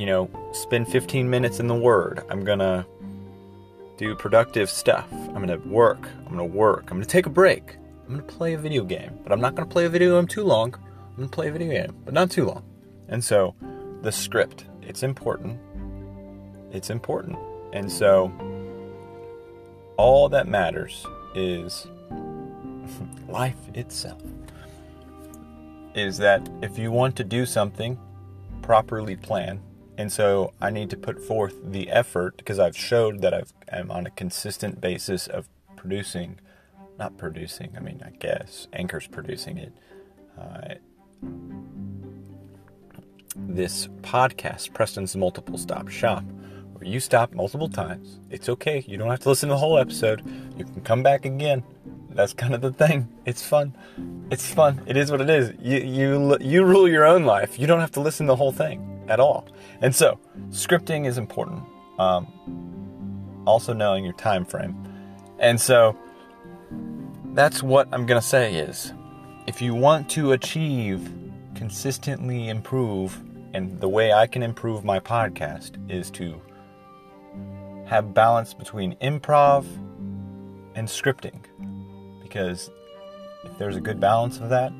you 0.01 0.07
know, 0.07 0.27
spend 0.51 0.87
15 0.87 1.29
minutes 1.29 1.59
in 1.59 1.67
the 1.67 1.75
Word. 1.75 2.23
I'm 2.27 2.43
going 2.43 2.57
to 2.57 2.83
do 3.97 4.15
productive 4.15 4.67
stuff. 4.67 5.07
I'm 5.11 5.45
going 5.45 5.49
to 5.49 5.69
work. 5.69 6.09
I'm 6.25 6.35
going 6.35 6.37
to 6.39 6.57
work. 6.57 6.85
I'm 6.89 6.97
going 6.97 7.03
to 7.03 7.07
take 7.07 7.27
a 7.27 7.29
break. 7.29 7.75
I'm 8.07 8.15
going 8.15 8.27
to 8.27 8.35
play 8.35 8.55
a 8.55 8.57
video 8.57 8.83
game. 8.83 9.19
But 9.21 9.31
I'm 9.31 9.39
not 9.39 9.53
going 9.53 9.69
to 9.69 9.71
play 9.71 9.85
a 9.85 9.89
video 9.89 10.19
game 10.19 10.27
too 10.27 10.43
long. 10.43 10.73
I'm 10.73 11.15
going 11.17 11.29
to 11.29 11.35
play 11.35 11.49
a 11.49 11.51
video 11.51 11.69
game, 11.69 11.95
but 12.03 12.15
not 12.15 12.31
too 12.31 12.45
long. 12.45 12.63
And 13.09 13.23
so 13.23 13.53
the 14.01 14.11
script, 14.11 14.65
it's 14.81 15.03
important. 15.03 15.59
It's 16.71 16.89
important. 16.89 17.37
And 17.71 17.91
so 17.91 18.31
all 19.97 20.29
that 20.29 20.47
matters 20.47 21.05
is 21.35 21.85
life 23.29 23.69
itself. 23.75 24.23
Is 25.93 26.17
that 26.17 26.49
if 26.63 26.79
you 26.79 26.91
want 26.91 27.15
to 27.17 27.23
do 27.23 27.45
something, 27.45 27.99
properly 28.63 29.15
plan. 29.15 29.61
And 29.97 30.11
so 30.11 30.53
I 30.61 30.69
need 30.69 30.89
to 30.91 30.97
put 30.97 31.21
forth 31.21 31.55
the 31.63 31.89
effort 31.89 32.37
because 32.37 32.59
I've 32.59 32.77
showed 32.77 33.21
that 33.21 33.33
I've, 33.33 33.53
I'm 33.71 33.91
on 33.91 34.05
a 34.05 34.09
consistent 34.11 34.79
basis 34.79 35.27
of 35.27 35.49
producing, 35.75 36.39
not 36.97 37.17
producing, 37.17 37.73
I 37.75 37.81
mean, 37.81 38.01
I 38.05 38.11
guess 38.11 38.67
Anchor's 38.73 39.07
producing 39.07 39.57
it. 39.57 39.73
Uh, 40.39 40.75
this 43.35 43.87
podcast, 44.01 44.73
Preston's 44.73 45.15
Multiple 45.15 45.57
Stop 45.57 45.89
Shop, 45.89 46.23
where 46.73 46.85
you 46.85 46.99
stop 46.99 47.33
multiple 47.33 47.69
times. 47.69 48.19
It's 48.29 48.49
okay. 48.49 48.83
You 48.87 48.97
don't 48.97 49.09
have 49.09 49.19
to 49.21 49.29
listen 49.29 49.49
to 49.49 49.55
the 49.55 49.59
whole 49.59 49.77
episode. 49.77 50.23
You 50.57 50.65
can 50.65 50.81
come 50.81 51.03
back 51.03 51.25
again. 51.25 51.63
That's 52.09 52.33
kind 52.33 52.53
of 52.53 52.61
the 52.61 52.73
thing. 52.73 53.07
It's 53.25 53.43
fun. 53.43 53.77
It's 54.31 54.51
fun. 54.51 54.81
It 54.85 54.97
is 54.97 55.11
what 55.11 55.21
it 55.21 55.29
is. 55.29 55.53
You 55.61 55.77
you 55.77 56.37
you 56.41 56.63
rule 56.65 56.89
your 56.89 57.05
own 57.05 57.23
life. 57.23 57.57
You 57.57 57.67
don't 57.67 57.79
have 57.79 57.91
to 57.91 58.01
listen 58.01 58.25
to 58.25 58.31
the 58.31 58.35
whole 58.35 58.51
thing 58.51 58.90
at 59.11 59.19
all. 59.19 59.45
And 59.81 59.93
so, 59.93 60.17
scripting 60.49 61.05
is 61.05 61.17
important. 61.17 61.63
Um, 61.99 62.27
also 63.45 63.73
knowing 63.73 64.03
your 64.03 64.13
time 64.13 64.45
frame. 64.45 64.75
And 65.39 65.59
so 65.59 65.97
that's 67.33 67.63
what 67.63 67.87
I'm 67.91 68.05
to 68.21 68.27
say 68.27 68.55
is 68.55 68.93
if 69.47 69.61
you 69.61 69.73
want 69.73 70.09
to 70.11 70.33
achieve 70.33 71.09
consistently 71.55 72.49
improve 72.49 73.19
and 73.53 73.79
the 73.81 73.89
way 73.89 74.13
I 74.13 74.27
can 74.27 74.43
improve 74.43 74.85
my 74.85 74.99
podcast 74.99 75.91
is 75.91 76.09
to 76.11 76.39
have 77.85 78.13
balance 78.13 78.53
between 78.53 78.95
improv 78.97 79.65
and 80.75 80.87
scripting 80.87 81.43
because 82.21 82.69
if 83.43 83.57
there's 83.57 83.75
a 83.75 83.81
good 83.81 83.99
balance 83.99 84.39
of 84.39 84.49
that, 84.49 84.71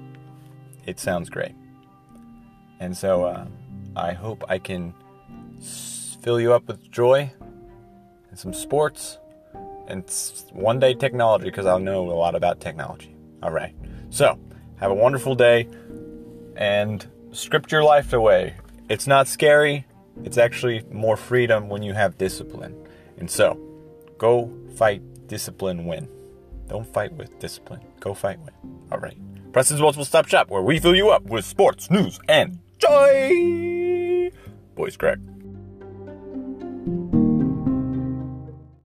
it 0.86 1.00
sounds 1.00 1.30
great. 1.30 1.56
And 2.80 2.96
so 2.96 3.26
uh, 3.26 3.46
I 3.96 4.14
hope 4.14 4.44
I 4.48 4.58
can 4.60 4.94
fill 6.22 6.40
you 6.40 6.54
up 6.54 6.68
with 6.68 6.92
joy 6.92 7.32
and 8.30 8.40
some 8.40 8.54
sports 8.54 9.18
and 9.88 10.04
one 10.54 10.80
day 10.80 10.94
technology 10.94 11.46
because 11.46 11.66
I'll 11.66 11.80
know 11.80 12.10
a 12.10 12.14
lot 12.14 12.36
about 12.36 12.60
technology. 12.60 13.16
All 13.44 13.52
right. 13.52 13.76
So 14.10 14.40
have 14.78 14.92
a 14.92 14.96
wonderful 14.96 15.36
day 15.36 15.68
and 16.56 17.06
script 17.32 17.72
your 17.72 17.84
life 17.84 18.14
away. 18.14 18.56
It's 18.90 19.08
not 19.08 19.28
scary, 19.28 19.86
it's 20.24 20.38
actually 20.38 20.84
more 20.92 21.18
freedom 21.18 21.70
when 21.70 21.84
you 21.84 21.94
have 21.94 22.18
discipline. 22.18 22.76
And 23.18 23.30
so, 23.30 23.60
go 24.18 24.52
fight, 24.76 25.02
discipline, 25.28 25.86
win. 25.86 26.08
Don't 26.68 26.88
fight 26.88 27.14
with 27.14 27.38
discipline. 27.40 27.82
Go 28.00 28.14
fight 28.14 28.40
win. 28.40 28.54
All 28.92 29.00
right. 29.00 29.18
Preston's 29.54 29.82
Multiple 29.82 30.06
Stop 30.06 30.28
Shop, 30.28 30.50
where 30.50 30.62
we 30.62 30.80
fill 30.80 30.96
you 30.96 31.10
up 31.10 31.24
with 31.24 31.46
sports, 31.46 31.90
news, 31.92 32.20
and 32.28 32.60
joy. 32.80 33.81
Boys, 34.82 34.98
crack. 34.98 35.31